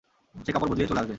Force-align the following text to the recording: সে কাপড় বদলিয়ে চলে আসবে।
সে 0.35 0.51
কাপড় 0.51 0.69
বদলিয়ে 0.69 0.87
চলে 0.87 0.99
আসবে। 0.99 1.09